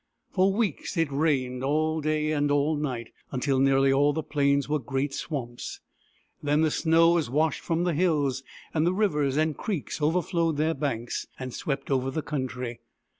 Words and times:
For 0.31 0.51
weeks 0.51 0.97
it 0.97 1.11
rained 1.11 1.63
all 1.63 2.01
day 2.01 2.31
and 2.31 2.49
all 2.49 2.75
night, 2.75 3.11
until 3.31 3.59
nearly 3.59 3.93
all 3.93 4.13
the 4.13 4.23
plains 4.23 4.67
were 4.67 4.79
great 4.79 5.13
swamps. 5.13 5.79
Then 6.41 6.61
the 6.61 6.71
snow 6.71 7.11
was 7.11 7.29
washed 7.29 7.61
from 7.61 7.83
the 7.83 7.93
hills, 7.93 8.41
and 8.73 8.83
the 8.87 8.95
rivers 8.95 9.37
and 9.37 9.55
creeks 9.55 10.01
overflowed 10.01 10.57
their 10.57 10.73
banks, 10.73 11.27
and 11.37 11.53
swept 11.53 11.91
over 11.91 12.09
the 12.09 12.23
country. 12.23 12.79